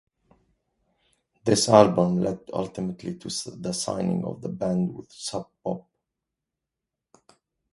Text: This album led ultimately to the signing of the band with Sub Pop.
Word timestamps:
This 1.45 1.69
album 1.69 2.21
led 2.23 2.39
ultimately 2.53 3.13
to 3.19 3.27
the 3.55 3.71
signing 3.71 4.25
of 4.25 4.41
the 4.41 4.49
band 4.49 4.95
with 4.95 5.11
Sub 5.11 5.47
Pop. 5.63 5.87